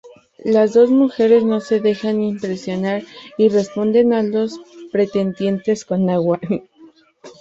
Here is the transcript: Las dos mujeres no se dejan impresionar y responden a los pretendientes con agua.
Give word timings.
Las 0.43 0.73
dos 0.73 0.89
mujeres 0.89 1.43
no 1.43 1.59
se 1.61 1.79
dejan 1.79 2.23
impresionar 2.23 3.03
y 3.37 3.49
responden 3.49 4.13
a 4.13 4.23
los 4.23 4.59
pretendientes 4.91 5.85
con 5.85 6.09
agua. 6.09 6.39